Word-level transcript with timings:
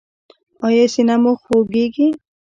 ایا 0.65 0.85
سینه 0.93 1.15
مو 1.21 1.31
خوږیږي؟ 1.41 2.07